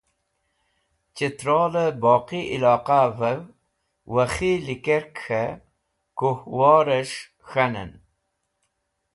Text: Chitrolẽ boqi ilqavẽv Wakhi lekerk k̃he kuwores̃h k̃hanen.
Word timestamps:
Chitrolẽ 1.15 1.97
boqi 2.01 2.41
ilqavẽv 2.55 3.39
Wakhi 4.13 4.53
lekerk 4.65 5.13
k̃he 5.23 5.43
kuwores̃h 6.17 7.19
k̃hanen. 7.47 7.91